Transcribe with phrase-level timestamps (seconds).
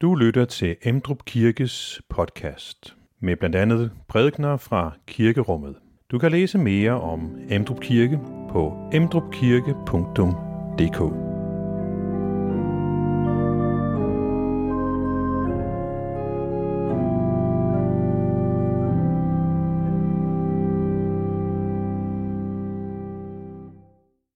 [0.00, 5.76] Du lytter til Emdrup Kirkes podcast med blandt andet prædikner fra kirkerummet.
[6.10, 11.00] Du kan læse mere om Emdrup Kirke på emdrupkirke.dk.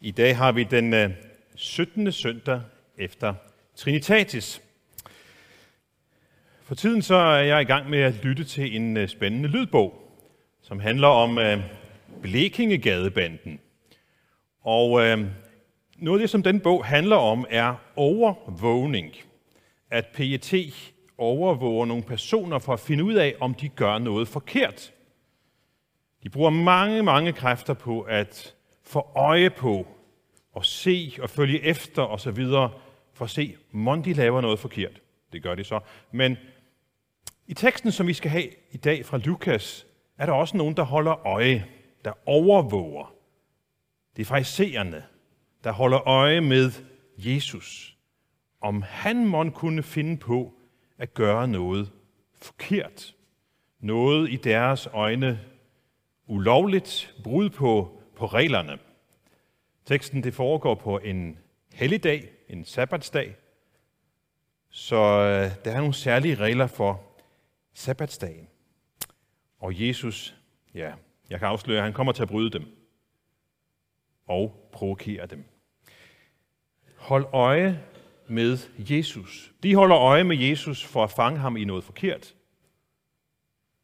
[0.01, 1.11] I dag har vi den øh,
[1.55, 2.13] 17.
[2.13, 2.61] søndag
[2.99, 3.35] efter
[3.77, 4.63] Trinitatis.
[6.73, 9.95] For tiden så er jeg i gang med at lytte til en øh, spændende lydbog,
[10.63, 11.59] som handler om øh,
[12.23, 13.61] Blekingegadebanden.
[14.65, 15.19] Og øh,
[15.99, 19.13] noget af det, som den bog handler om, er overvågning.
[19.91, 20.55] At PET
[21.19, 24.93] overvåger nogle personer for at finde ud af, om de gør noget forkert.
[26.23, 29.87] De bruger mange, mange kræfter på at få øje på
[30.53, 32.45] og se og følge efter osv.,
[33.15, 35.01] for at se, om de laver noget forkert.
[35.33, 35.81] Det gør de så.
[36.13, 36.37] Men
[37.53, 39.87] i teksten, som vi skal have i dag fra Lukas,
[40.19, 41.67] er der også nogen, der holder øje,
[42.05, 43.15] der overvåger.
[44.17, 45.05] Det er farisæerne,
[45.65, 46.71] der holder øje med
[47.17, 47.97] Jesus.
[48.61, 50.53] Om han måtte kunne finde på
[50.99, 51.91] at gøre noget
[52.35, 53.15] forkert.
[53.81, 55.41] Noget i deres øjne
[56.27, 58.79] ulovligt, brud på, på reglerne.
[59.87, 61.39] Teksten det foregår på en
[61.73, 63.37] helligdag, en sabbatsdag,
[64.71, 67.12] så øh, der er nogle særlige regler for
[67.73, 68.49] sabbatsdagen.
[69.59, 70.37] Og Jesus,
[70.75, 70.95] ja,
[71.31, 72.77] jeg kan afsløre, at han kommer til at bryde dem
[74.27, 75.45] og provokere dem.
[76.97, 77.85] Hold øje
[78.29, 79.53] med Jesus.
[79.63, 82.35] De holder øje med Jesus for at fange ham i noget forkert.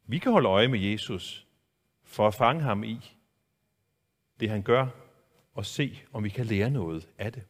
[0.05, 1.47] Vi kan holde øje med Jesus
[2.03, 2.99] for at fange ham i
[4.39, 4.87] det, han gør,
[5.53, 7.43] og se, om vi kan lære noget af det.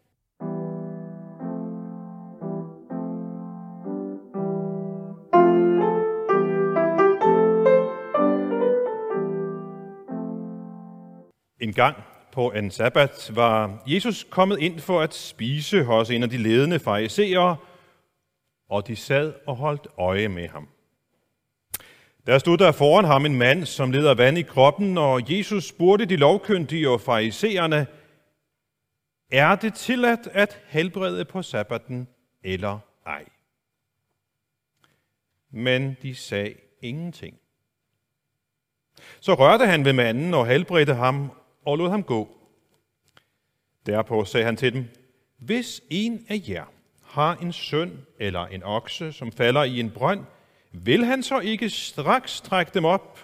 [11.60, 11.96] En gang
[12.32, 16.80] på en sabbat var Jesus kommet ind for at spise hos en af de ledende
[16.80, 17.58] farisæere,
[18.70, 20.68] og de sad og holdt øje med ham.
[22.28, 26.06] Der stod der foran ham en mand, som leder vand i kroppen, og Jesus spurgte
[26.06, 27.88] de lovkyndige og farisæerne,
[29.32, 32.08] er det tilladt at helbrede på sabbaten
[32.44, 33.26] eller ej?
[35.52, 37.40] Men de sagde ingenting.
[39.20, 41.32] Så rørte han ved manden og helbredte ham
[41.66, 42.38] og lod ham gå.
[43.86, 44.86] Derpå sagde han til dem,
[45.38, 46.66] hvis en af jer
[47.04, 50.26] har en søn eller en okse, som falder i en brønd,
[50.72, 53.20] vil han så ikke straks trække dem op,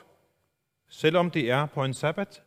[0.90, 2.42] selvom det er på en sabbat?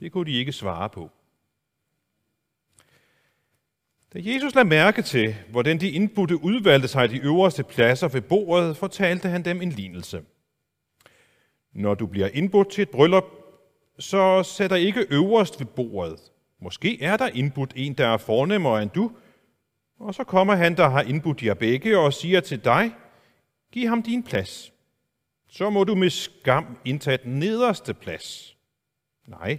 [0.00, 1.10] Det kunne de ikke svare på.
[4.14, 8.76] Da Jesus lagde mærke til, hvordan de indbudte udvalgte sig de øverste pladser ved bordet,
[8.76, 10.24] fortalte han dem en lignelse.
[11.72, 13.24] Når du bliver indbudt til et bryllup,
[13.98, 16.20] så sæt dig ikke øverst ved bordet.
[16.60, 19.12] Måske er der indbudt en, der er fornemmere end du,
[19.98, 22.92] og så kommer han, der har indbudt jer begge, og siger til dig,
[23.72, 24.72] giv ham din plads.
[25.48, 28.56] Så må du med skam indtage den nederste plads.
[29.26, 29.58] Nej,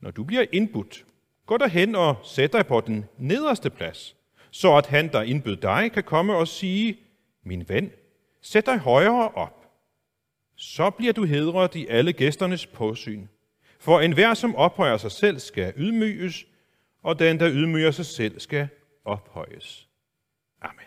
[0.00, 1.04] når du bliver indbudt,
[1.46, 4.16] gå derhen og sæt dig på den nederste plads,
[4.50, 6.98] så at han, der indbød dig, kan komme og sige,
[7.44, 7.90] min ven,
[8.42, 9.67] sæt dig højere op.
[10.60, 13.26] Så bliver du hedret i alle gæsternes påsyn.
[13.80, 16.46] For enhver, som ophøjer sig selv, skal ydmyges,
[17.02, 18.68] og den, der ydmyger sig selv, skal
[19.04, 19.88] ophøjes.
[20.62, 20.84] Amen.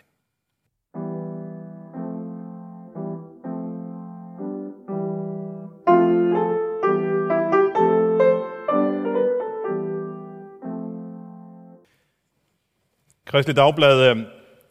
[13.24, 14.16] Kristelig Dagblad øh,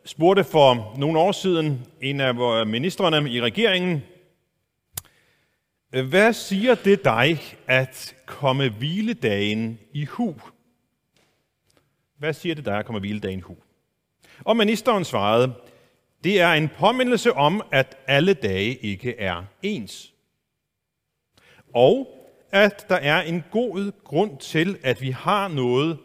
[0.06, 4.04] spurgte for nogle år siden en af ministerne i regeringen,
[5.92, 10.36] hvad siger det dig at komme hviledagen i hu?
[12.18, 13.58] Hvad siger det dig at komme hviledagen i hu?
[14.44, 15.54] Og ministeren svarede,
[16.24, 20.14] det er en påmindelse om, at alle dage ikke er ens.
[21.74, 22.08] Og
[22.52, 25.98] at der er en god grund til, at vi har noget,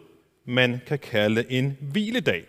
[0.45, 2.45] man kan kalde en hviledag.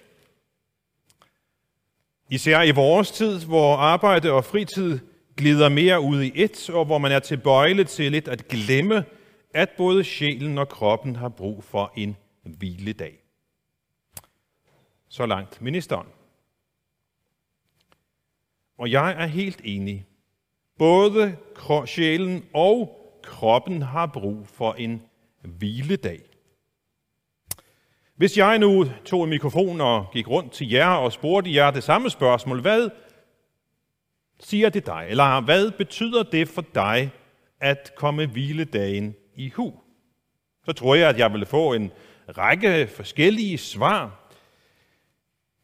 [2.30, 5.00] Især i vores tid, hvor arbejde og fritid
[5.38, 9.06] glider mere ud i et, og hvor man er tilbøjelig til lidt at glemme,
[9.54, 13.20] at både sjælen og kroppen har brug for en hviledag.
[15.10, 16.08] Så langt ministeren.
[18.78, 20.06] Og jeg er helt enig.
[20.78, 21.38] Både
[21.86, 25.02] sjælen og kroppen har brug for en
[25.42, 26.22] hviledag.
[28.16, 31.84] Hvis jeg nu tog en mikrofon og gik rundt til jer og spurgte jer det
[31.84, 32.90] samme spørgsmål, hvad
[34.40, 35.06] siger det dig?
[35.10, 37.12] Eller hvad betyder det for dig
[37.60, 39.74] at komme hviledagen i hu?
[40.66, 41.92] Så tror jeg, at jeg ville få en
[42.38, 44.32] række forskellige svar.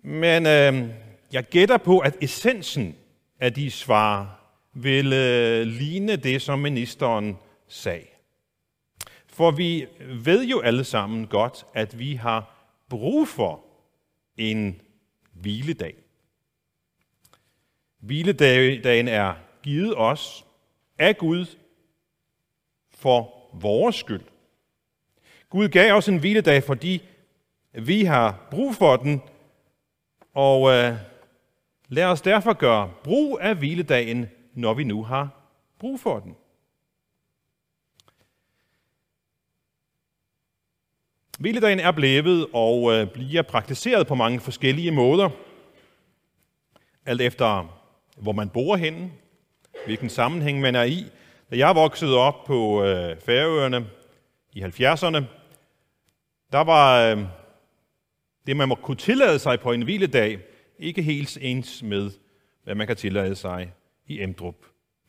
[0.03, 0.89] Men øh,
[1.33, 2.95] jeg gætter på, at essensen
[3.39, 4.39] af de svar
[4.73, 7.37] vil øh, ligne det, som ministeren
[7.67, 8.07] sagde.
[9.27, 13.65] For vi ved jo alle sammen godt, at vi har brug for
[14.37, 14.81] en
[15.33, 16.02] hviledag.
[18.03, 20.45] Hviledagen er givet os
[20.99, 21.45] af Gud
[22.91, 24.21] for vores skyld.
[25.49, 27.03] Gud gav os en hviledag, fordi
[27.73, 29.21] vi har brug for den,
[30.33, 30.93] og øh,
[31.87, 35.29] lad os derfor gøre brug af hviledagen, når vi nu har
[35.79, 36.35] brug for den.
[41.39, 45.29] Hviledagen er blevet og øh, bliver praktiseret på mange forskellige måder,
[47.05, 47.79] alt efter
[48.17, 49.11] hvor man bor henne,
[49.85, 51.05] hvilken sammenhæng man er i.
[51.51, 53.87] Da jeg voksede op på øh, Færøerne
[54.53, 55.23] i 70'erne,
[56.51, 57.23] der var øh,
[58.47, 60.39] det, man må kunne tillade sig på en hviledag,
[60.79, 62.11] ikke helt ens med,
[62.63, 63.73] hvad man kan tillade sig
[64.07, 64.55] i Emdrup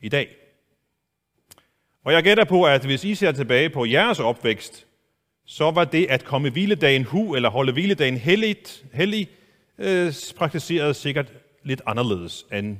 [0.01, 0.35] i dag.
[2.05, 4.87] Og jeg gætter på, at hvis I ser tilbage på jeres opvækst,
[5.45, 9.29] så var det at komme hviledagen hu, eller holde hviledagen helligt, hellig,
[9.77, 12.77] øh, praktiseret sikkert lidt anderledes, end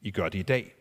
[0.00, 0.74] i gør det i dag.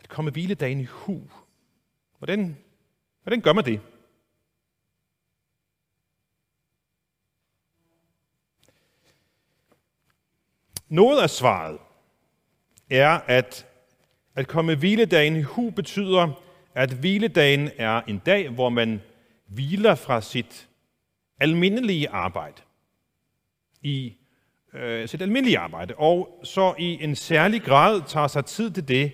[0.00, 1.30] At komme hviledagen i hu.
[2.18, 2.56] Hvordan,
[3.22, 3.80] hvordan gør man det?
[10.88, 11.78] Noget af svaret
[12.90, 13.66] er, at
[14.34, 16.42] at komme hviledagen i hu betyder,
[16.74, 19.02] at hviledagen er en dag, hvor man
[19.50, 20.68] hviler fra sit
[21.40, 22.62] almindelige arbejde.
[23.82, 24.16] I
[24.74, 25.94] øh, sit almindelige arbejde.
[25.94, 29.12] Og så i en særlig grad tager sig tid til det,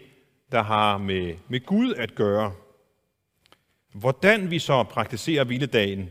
[0.52, 2.54] der har med, med Gud at gøre.
[3.92, 6.10] Hvordan vi så praktiserer hviledagen,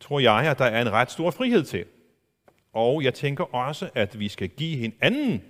[0.00, 1.84] tror jeg, at der er en ret stor frihed til.
[2.72, 5.42] Og jeg tænker også, at vi skal give hinanden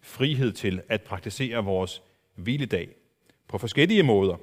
[0.00, 2.02] frihed til at praktisere vores
[2.34, 2.88] hviledag
[3.48, 4.36] på forskellige måder.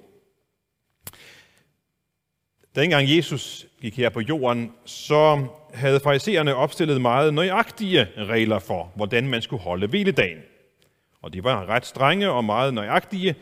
[2.75, 9.27] Dengang Jesus gik her på jorden, så havde farisæerne opstillet meget nøjagtige regler for, hvordan
[9.27, 10.37] man skulle holde hviledagen.
[11.21, 13.35] Og de var ret strenge og meget nøjagtige,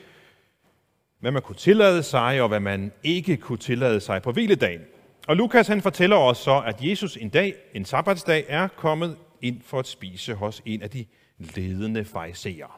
[1.19, 4.81] hvad man kunne tillade sig og hvad man ikke kunne tillade sig på hviledagen.
[5.27, 9.61] Og Lukas han fortæller os så, at Jesus en dag, en sabbatsdag, er kommet ind
[9.65, 11.05] for at spise hos en af de
[11.37, 12.71] ledende farisæere.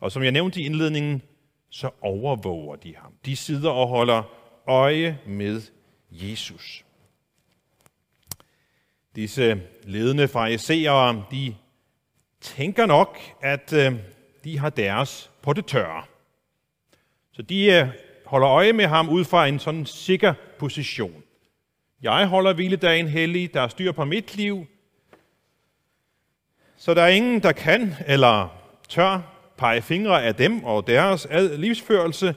[0.00, 1.22] Og som jeg nævnte i indledningen,
[1.70, 3.12] så overvåger de ham.
[3.24, 4.22] De sidder og holder
[4.66, 5.62] øje med
[6.10, 6.84] Jesus.
[9.16, 11.54] Disse ledende farisæere, de
[12.40, 13.94] tænker nok, at øh,
[14.44, 16.04] de har deres på det tørre.
[17.32, 17.88] Så de øh,
[18.26, 21.22] holder øje med ham ud fra en sådan sikker position.
[22.02, 24.66] Jeg holder hviledagen hellig, der er styr på mit liv.
[26.76, 28.48] Så der er ingen, der kan eller
[28.88, 29.20] tør
[29.56, 31.26] pege fingre af dem og deres
[31.56, 32.34] livsførelse,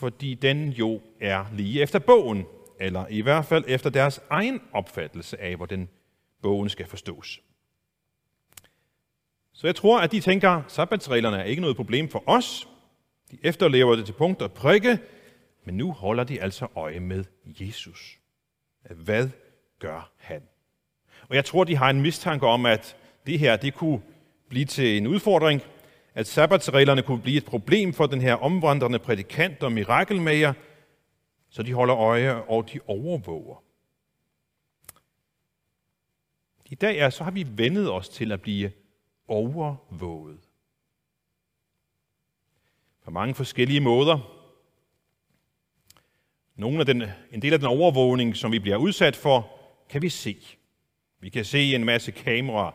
[0.00, 2.46] fordi den jo er lige efter bogen,
[2.80, 5.88] eller i hvert fald efter deres egen opfattelse af, hvordan
[6.42, 7.40] bogen skal forstås.
[9.52, 12.68] Så jeg tror, at de tænker, sabbatsreglerne er ikke noget problem for os.
[13.30, 14.98] De efterlever det til punkt og prikke,
[15.64, 18.18] men nu holder de altså øje med Jesus.
[18.90, 19.28] Hvad
[19.78, 20.42] gør han?
[21.28, 24.00] Og jeg tror, de har en mistanke om, at det her det kunne
[24.48, 25.62] blive til en udfordring,
[26.20, 30.52] at sabbatsreglerne kunne blive et problem for den her omvandrende prædikant og mirakelmager,
[31.50, 33.62] så de holder øje og de overvåger.
[36.66, 38.72] I dag er, så har vi vendet os til at blive
[39.28, 40.38] overvåget.
[43.04, 44.18] På mange forskellige måder.
[46.54, 50.08] Nogle af den, en del af den overvågning, som vi bliver udsat for, kan vi
[50.08, 50.36] se.
[51.20, 52.72] Vi kan se en masse kameraer.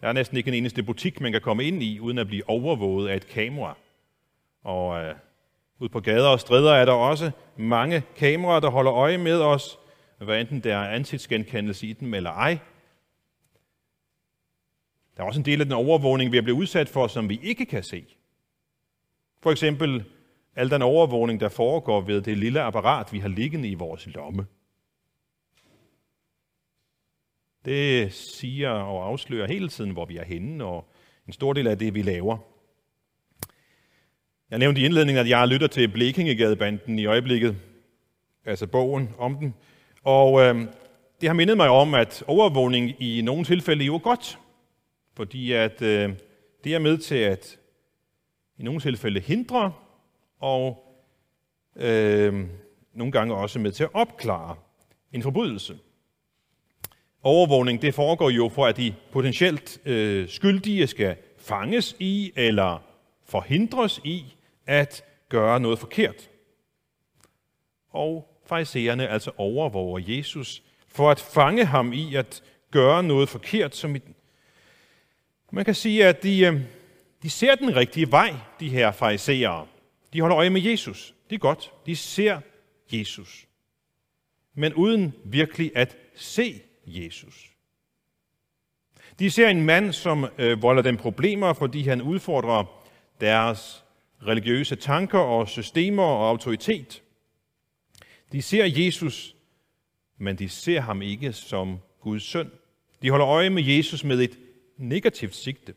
[0.00, 2.48] Der er næsten ikke en eneste butik, man kan komme ind i, uden at blive
[2.48, 3.76] overvåget af et kamera.
[4.62, 5.14] Og øh,
[5.78, 9.78] ud på gader og stræder er der også mange kameraer, der holder øje med os,
[10.18, 12.58] hvad enten der er ansigtsgenkendelse i dem eller ej.
[15.16, 17.40] Der er også en del af den overvågning, vi er blevet udsat for, som vi
[17.42, 18.04] ikke kan se.
[19.42, 20.04] For eksempel
[20.56, 24.46] al den overvågning, der foregår ved det lille apparat, vi har liggende i vores lomme.
[27.64, 30.84] Det siger og afslører hele tiden, hvor vi er henne, og
[31.26, 32.38] en stor del af det, vi laver.
[34.50, 37.56] Jeg nævnte i indledningen, at jeg lytter til Blekingegadebanden i øjeblikket,
[38.44, 39.54] altså bogen om den.
[40.02, 40.66] Og øh,
[41.20, 44.38] det har mindet mig om, at overvågning i nogle tilfælde jo er godt,
[45.16, 46.12] fordi at øh,
[46.64, 47.58] det er med til at
[48.58, 49.72] i nogle tilfælde hindre
[50.40, 50.84] og
[51.76, 52.46] øh,
[52.94, 54.56] nogle gange også med til at opklare
[55.12, 55.78] en forbrydelse.
[57.22, 62.82] Overvågning det foregår jo for, at de potentielt øh, skyldige skal fanges i eller
[63.24, 64.34] forhindres i
[64.66, 66.30] at gøre noget forkert.
[67.90, 73.76] Og farisæerne altså overvåger Jesus for at fange ham i at gøre noget forkert.
[73.76, 74.00] Som i
[75.52, 76.60] Man kan sige, at de, øh,
[77.22, 79.66] de ser den rigtige vej, de her farisæere.
[80.12, 81.14] De holder øje med Jesus.
[81.30, 81.72] Det er godt.
[81.86, 82.40] De ser
[82.92, 83.46] Jesus.
[84.54, 87.50] Men uden virkelig at se Jesus.
[89.18, 92.64] De ser en mand, som øh, volder dem problemer, fordi han udfordrer
[93.20, 93.84] deres
[94.26, 97.02] religiøse tanker og systemer og autoritet.
[98.32, 99.36] De ser Jesus,
[100.18, 102.50] men de ser ham ikke som Guds søn.
[103.02, 104.38] De holder øje med Jesus med et
[104.76, 105.74] negativt sigte.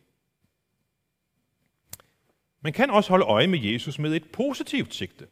[2.61, 5.27] Man kan også holde øje med Jesus med et positivt sigte.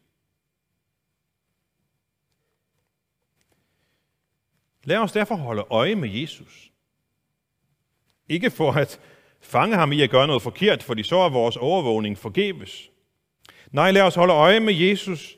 [4.83, 6.71] Lad os derfor holde øje med Jesus.
[8.29, 8.99] Ikke for at
[9.41, 12.89] fange ham i at gøre noget forkert, fordi så er vores overvågning forgæves.
[13.71, 15.37] Nej, lad os holde øje med Jesus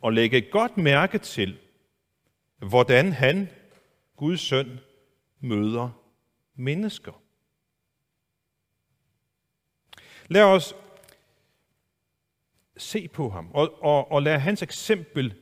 [0.00, 1.58] og lægge godt mærke til,
[2.58, 3.48] hvordan han,
[4.16, 4.80] Guds søn,
[5.40, 5.90] møder
[6.56, 7.22] mennesker.
[10.28, 10.74] Lad os
[12.76, 15.34] se på ham og, og, og lade hans eksempel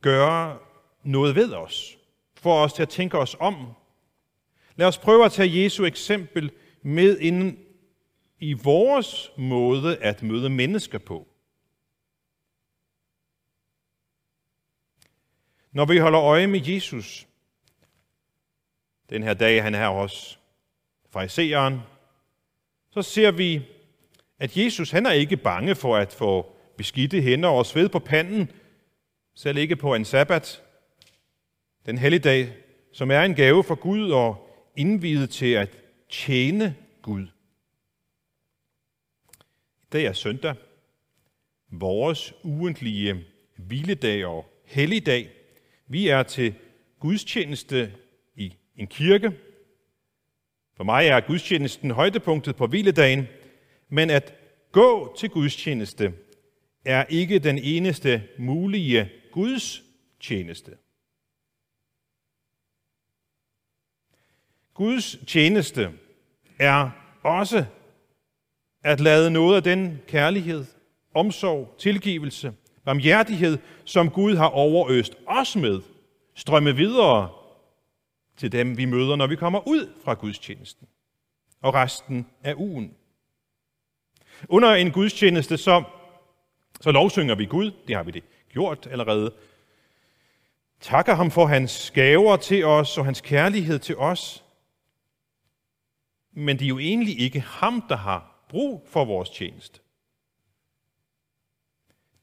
[0.00, 0.58] gøre
[1.02, 1.98] noget ved os,
[2.42, 3.72] får os til at tænke os om.
[4.76, 7.58] Lad os prøve at tage Jesu eksempel med ind
[8.38, 11.28] i vores måde at møde mennesker på.
[15.72, 17.26] Når vi holder øje med Jesus,
[19.10, 20.38] den her dag, han er hos
[21.10, 21.80] fariseren,
[22.90, 23.62] så ser vi,
[24.38, 28.50] at Jesus han er ikke bange for at få beskidte hænder og sved på panden,
[29.34, 30.61] selv ikke på en sabbat,
[31.86, 32.52] den helligdag,
[32.92, 35.78] som er en gave for Gud og indvidet til at
[36.10, 37.26] tjene Gud.
[39.82, 40.54] I dag er søndag,
[41.70, 43.24] vores ugentlige
[43.56, 45.30] hviledag og helligdag.
[45.86, 46.54] Vi er til
[47.00, 47.92] gudstjeneste
[48.36, 49.32] i en kirke.
[50.76, 53.26] For mig er gudstjenesten højdepunktet på hviledagen,
[53.88, 54.34] men at
[54.72, 56.12] gå til gudstjeneste
[56.84, 59.82] er ikke den eneste mulige Guds
[64.74, 65.90] Guds tjeneste
[66.58, 66.90] er
[67.22, 67.64] også
[68.84, 70.64] at lade noget af den kærlighed,
[71.14, 72.52] omsorg, tilgivelse,
[72.84, 75.80] barmhjertighed, som Gud har overøst os med,
[76.34, 77.30] strømme videre
[78.36, 80.88] til dem, vi møder, når vi kommer ud fra gudstjenesten
[81.62, 82.94] og resten af ugen.
[84.48, 85.82] Under en gudstjeneste, så,
[86.80, 89.32] så lovsynger vi Gud, det har vi det gjort allerede,
[90.80, 94.44] takker ham for hans gaver til os og hans kærlighed til os.
[96.32, 99.80] Men det er jo egentlig ikke ham, der har brug for vores tjeneste.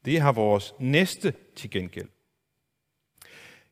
[0.04, 2.08] Det har vores næste til gengæld.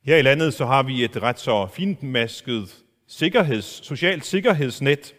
[0.02, 5.14] Her i landet så har vi et ret så finmasket sikkerheds, socialt sikkerhedsnet,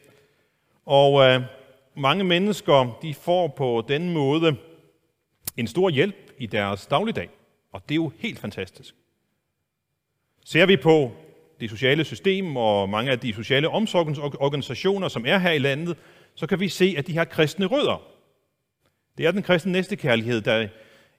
[0.85, 1.41] og øh,
[1.95, 4.57] mange mennesker de får på den måde
[5.57, 7.29] en stor hjælp i deres dagligdag,
[7.71, 8.95] og det er jo helt fantastisk.
[10.45, 11.11] Ser vi på
[11.59, 15.97] det sociale system og mange af de sociale omsorgsorganisationer, som er her i landet,
[16.35, 18.01] så kan vi se, at de har kristne rødder.
[19.17, 20.67] Det er den kristne næstekærlighed, der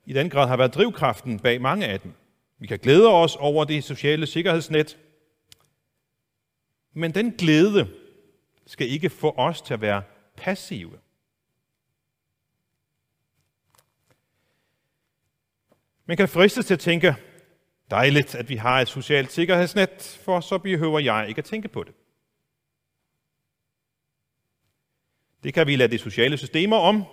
[0.06, 2.12] i den grad har været drivkraften bag mange af dem.
[2.58, 4.98] Vi kan glæde os over det sociale sikkerhedsnet,
[6.92, 7.88] men den glæde
[8.66, 10.02] skal ikke få os til at være
[10.36, 10.98] passive.
[16.06, 17.14] Man kan fristes til at tænke,
[17.90, 21.84] dejligt, at vi har et socialt sikkerhedsnet, for så behøver jeg ikke at tænke på
[21.84, 21.94] det.
[25.42, 27.04] Det kan vi lade de sociale systemer om.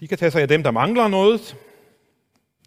[0.00, 1.56] De kan tage sig af dem, der mangler noget.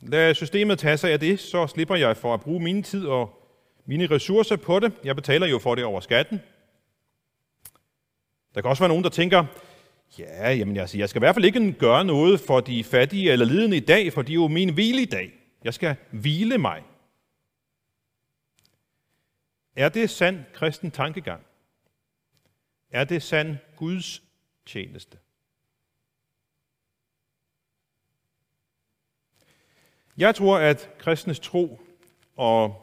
[0.02, 3.42] Lad systemet tage sig af det, så slipper jeg for at bruge min tid og
[3.86, 4.94] mine ressourcer på det.
[5.04, 6.42] Jeg betaler jo for det over skatten.
[8.56, 9.46] Der kan også være nogen, der tænker,
[10.20, 13.46] Ja, jamen jeg, jeg skal i hvert fald ikke gøre noget for de fattige eller
[13.46, 15.34] lidende i dag, for det er jo min hvile i dag.
[15.64, 16.84] Jeg skal hvile mig.
[19.76, 21.44] Er det sand kristen tankegang?
[22.92, 24.24] Er det sand Guds
[24.66, 25.18] tjeneste?
[30.18, 31.80] Jeg tror, at kristnes tro
[32.36, 32.76] og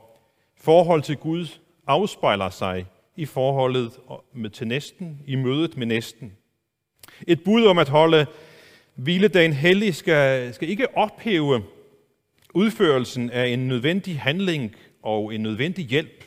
[0.54, 1.46] forhold til Gud
[1.86, 4.00] afspejler sig i forholdet
[4.32, 6.36] med til næsten, i mødet med næsten.
[7.26, 8.26] Et bud om at holde
[8.94, 11.64] hviledagen hellig skal, skal ikke ophæve
[12.54, 16.24] udførelsen af en nødvendig handling og en nødvendig hjælp,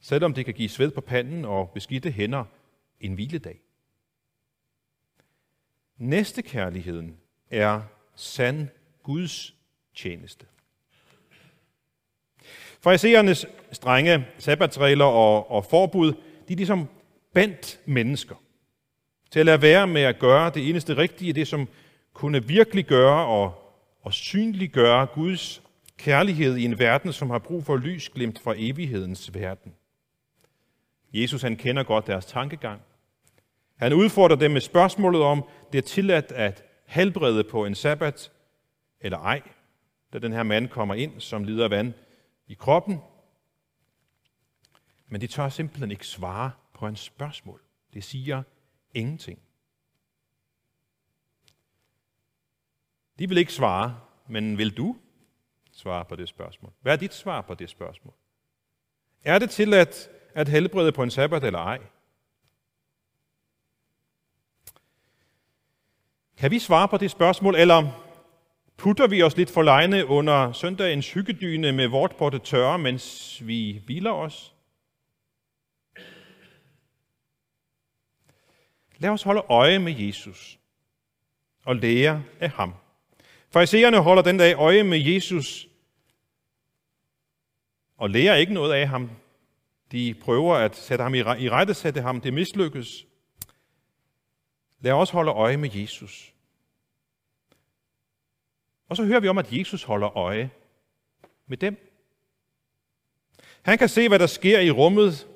[0.00, 2.44] selvom det kan give sved på panden og beskidte hænder
[3.00, 3.60] en hviledag.
[5.98, 7.16] Næste kærligheden
[7.50, 7.82] er
[8.16, 8.68] sand
[9.02, 9.54] Guds
[9.94, 10.46] tjeneste.
[12.80, 16.12] Fariseernes strenge sabbatsregler og, og forbud,
[16.48, 16.88] de er ligesom
[17.34, 18.43] bandt mennesker
[19.34, 21.68] til at lade være med at gøre det eneste rigtige, det som
[22.12, 25.62] kunne virkelig gøre og, og synliggøre Guds
[25.98, 29.74] kærlighed i en verden, som har brug for lysglimt fra evighedens verden.
[31.12, 32.80] Jesus han kender godt deres tankegang.
[33.76, 38.32] Han udfordrer dem med spørgsmålet om, det er tilladt at helbrede på en sabbat
[39.00, 39.42] eller ej,
[40.12, 41.92] da den her mand kommer ind, som lider vand
[42.46, 43.00] i kroppen.
[45.08, 47.60] Men de tør simpelthen ikke svare på hans spørgsmål.
[47.94, 48.42] Det siger
[48.94, 49.38] ingenting.
[53.18, 54.96] De vil ikke svare, men vil du
[55.72, 56.72] svare på det spørgsmål?
[56.80, 58.14] Hvad er dit svar på det spørgsmål?
[59.24, 61.78] Er det tilladt at helbrede på en sabbat eller ej?
[66.36, 68.04] Kan vi svare på det spørgsmål, eller
[68.76, 73.42] putter vi os lidt for lejne under søndagens hyggedyne med vort på det tørre, mens
[73.46, 74.53] vi hviler os?
[79.04, 80.58] Lad os holde øje med Jesus
[81.64, 82.74] og lære af ham.
[83.50, 85.68] Fariseerne holder den dag øje med Jesus
[87.96, 89.10] og lærer ikke noget af ham.
[89.92, 92.20] De prøver at sætte ham i, i rette, sætte ham.
[92.20, 93.06] Det mislykkes.
[94.80, 96.34] Lad os holde øje med Jesus.
[98.88, 100.50] Og så hører vi om, at Jesus holder øje
[101.46, 101.94] med dem.
[103.62, 105.28] Han kan se, hvad der sker i rummet.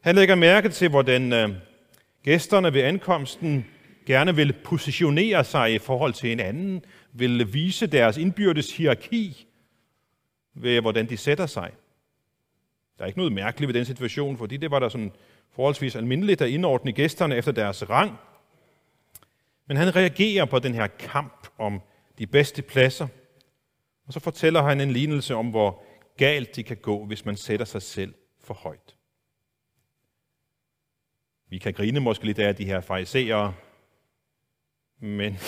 [0.00, 1.73] Han lægger mærke til, hvordan øh,
[2.24, 3.66] gæsterne ved ankomsten
[4.06, 9.46] gerne vil positionere sig i forhold til hinanden, vil vise deres indbyrdes hierarki
[10.54, 11.70] ved, hvordan de sætter sig.
[12.98, 15.12] Der er ikke noget mærkeligt ved den situation, fordi det var der sådan
[15.50, 18.18] forholdsvis almindeligt at indordne gæsterne efter deres rang.
[19.66, 21.80] Men han reagerer på den her kamp om
[22.18, 23.06] de bedste pladser,
[24.06, 25.84] og så fortæller han en lignelse om, hvor
[26.16, 28.96] galt det kan gå, hvis man sætter sig selv for højt.
[31.54, 33.54] Vi kan grine måske lidt af de her farisæere,
[34.98, 35.38] men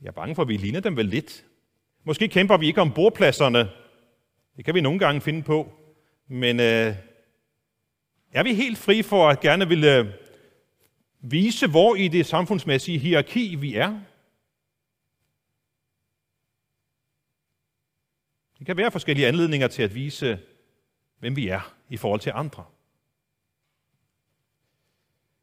[0.00, 1.44] jeg er bange for, at vi ligner dem vel lidt.
[2.04, 3.70] Måske kæmper vi ikke om bordpladserne.
[4.56, 5.72] Det kan vi nogle gange finde på.
[6.28, 6.94] Men øh,
[8.32, 10.06] er vi helt fri for at gerne ville øh,
[11.20, 14.00] vise, hvor i det samfundsmæssige hierarki vi er?
[18.58, 20.38] Det kan være forskellige anledninger til at vise,
[21.18, 22.64] hvem vi er i forhold til andre.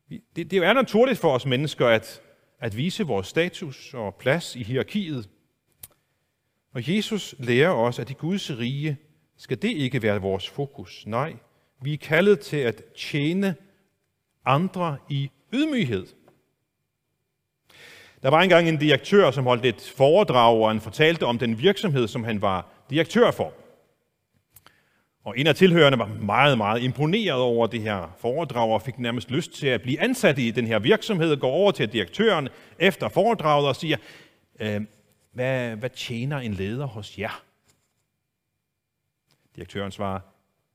[0.09, 2.21] Det, det er naturligt for os mennesker at,
[2.59, 5.29] at vise vores status og plads i hierarkiet.
[6.73, 8.97] Og Jesus lærer os, at i Guds rige
[9.37, 11.03] skal det ikke være vores fokus.
[11.07, 11.35] Nej,
[11.81, 13.55] vi er kaldet til at tjene
[14.45, 16.07] andre i ydmyghed.
[18.21, 22.07] Der var engang en direktør, som holdt et foredrag, og han fortalte om den virksomhed,
[22.07, 23.53] som han var direktør for.
[25.23, 29.31] Og en af tilhørerne var meget, meget imponeret over det her foredrag og fik nærmest
[29.31, 33.67] lyst til at blive ansat i den her virksomhed, går over til direktøren efter foredraget
[33.67, 33.97] og siger,
[34.59, 34.81] øh,
[35.31, 37.43] hvad, hvad tjener en leder hos jer?
[39.55, 40.19] Direktøren svarer,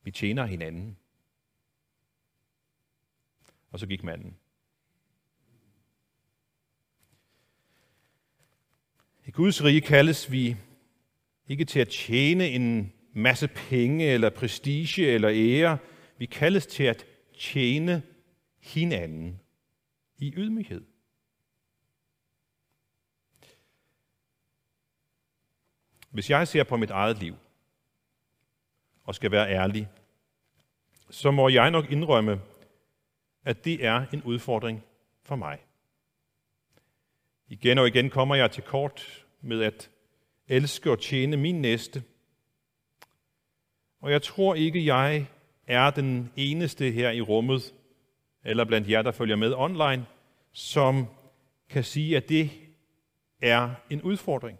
[0.02, 0.96] vi tjener hinanden.
[3.72, 4.36] Og så gik manden.
[9.26, 10.56] I Guds rige kaldes vi
[11.48, 15.78] ikke til at tjene en masse penge eller prestige eller ære.
[16.18, 17.06] Vi kaldes til at
[17.38, 18.02] tjene
[18.60, 19.40] hinanden
[20.18, 20.84] i ydmyghed.
[26.10, 27.34] Hvis jeg ser på mit eget liv
[29.04, 29.88] og skal være ærlig,
[31.10, 32.40] så må jeg nok indrømme,
[33.44, 34.82] at det er en udfordring
[35.22, 35.58] for mig.
[37.48, 39.90] Igen og igen kommer jeg til kort med at
[40.48, 42.02] elske og tjene min næste.
[44.04, 45.26] Og jeg tror ikke, jeg
[45.66, 47.74] er den eneste her i rummet,
[48.44, 50.06] eller blandt jer, der følger med online,
[50.52, 51.06] som
[51.70, 52.50] kan sige, at det
[53.42, 54.58] er en udfordring.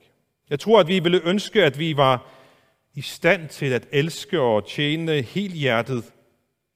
[0.51, 2.27] Jeg tror, at vi ville ønske, at vi var
[2.95, 6.13] i stand til at elske og tjene helt hjertet,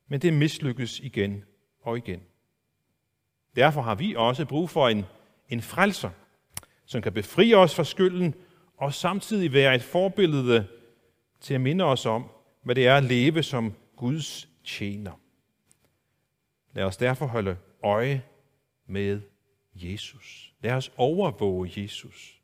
[0.08, 1.44] men det mislykkes igen
[1.82, 2.20] og igen.
[3.56, 5.04] Derfor har vi også brug for en,
[5.48, 6.10] en frelser,
[6.86, 8.34] som kan befri os fra skylden
[8.76, 10.66] og samtidig være et forbillede
[11.40, 12.30] til at minde os om,
[12.62, 15.20] hvad det er at leve som Guds tjener.
[16.74, 18.22] Lad os derfor holde øje
[18.86, 19.20] med
[19.74, 20.52] Jesus.
[20.62, 22.40] Lad os overvåge Jesus.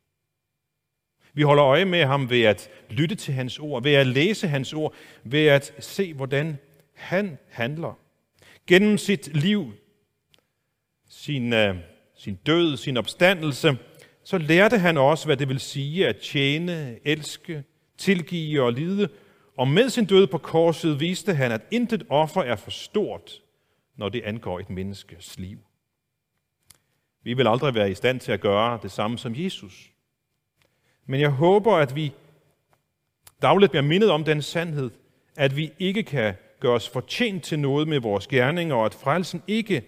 [1.33, 4.73] Vi holder øje med ham ved at lytte til hans ord, ved at læse hans
[4.73, 6.57] ord, ved at se, hvordan
[6.93, 7.99] han handler.
[8.67, 9.73] Gennem sit liv,
[11.09, 11.75] sin, uh,
[12.17, 13.77] sin død, sin opstandelse,
[14.23, 17.63] så lærte han også, hvad det vil sige at tjene, elske,
[17.97, 19.09] tilgive og lide.
[19.57, 23.41] Og med sin død på korset viste han, at intet offer er for stort,
[23.95, 25.57] når det angår et menneskes liv.
[27.23, 29.91] Vi vil aldrig være i stand til at gøre det samme som Jesus.
[31.05, 32.13] Men jeg håber, at vi
[33.41, 34.91] dagligt bliver mindet om den sandhed,
[35.35, 39.43] at vi ikke kan gøre os fortjent til noget med vores gerninger, og at frelsen
[39.47, 39.83] ikke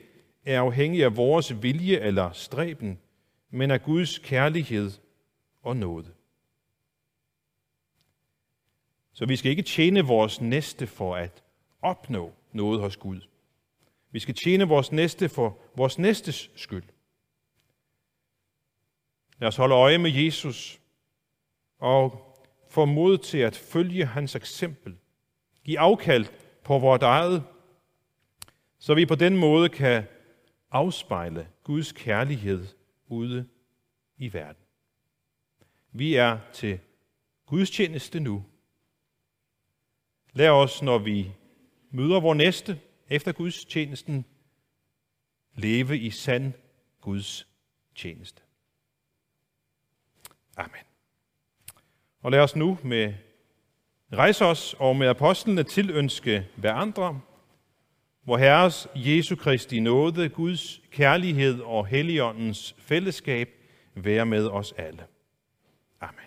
[0.45, 2.99] er afhængig af vores vilje eller stræben,
[3.51, 4.91] men af Guds kærlighed
[5.63, 6.16] og nåde.
[9.17, 11.43] Så vi skal ikke tjene vores næste for at
[11.81, 13.21] opnå noget hos Gud.
[14.11, 16.83] Vi skal tjene vores næste for vores næstes skyld.
[19.39, 20.79] Lad os holde øje med Jesus
[21.79, 22.35] og
[22.69, 24.97] få mod til at følge hans eksempel.
[25.63, 26.25] Giv afkald
[26.63, 27.43] på vores eget,
[28.79, 30.03] så vi på den måde kan
[30.71, 32.67] afspejle Guds kærlighed
[33.07, 33.47] ude
[34.17, 34.63] i verden.
[35.91, 36.79] Vi er til
[37.45, 38.43] Guds tjeneste nu.
[40.37, 41.31] Lad os, når vi
[41.91, 44.25] møder vores næste efter Guds tjenesten,
[45.55, 46.53] leve i sand
[47.01, 47.47] Guds
[47.95, 48.41] tjeneste.
[50.57, 50.83] Amen.
[52.21, 53.13] Og lad os nu med
[54.13, 57.21] rejse os og med apostlene tilønske hver andre,
[58.23, 63.49] hvor Herres Jesu Kristi nåde, Guds kærlighed og Helligåndens fællesskab
[63.95, 65.05] være med os alle.
[66.01, 66.26] Amen.